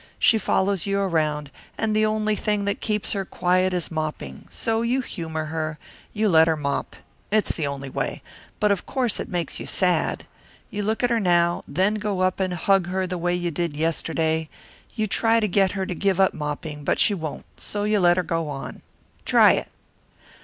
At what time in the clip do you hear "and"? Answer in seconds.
1.77-1.95, 12.39-12.55